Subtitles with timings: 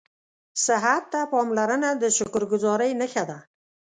[0.65, 3.37] صحت ته پاملرنه د شکرګذارۍ نښه ده